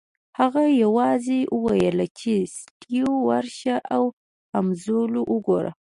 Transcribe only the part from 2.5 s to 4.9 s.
سټیو ورشه او هولمز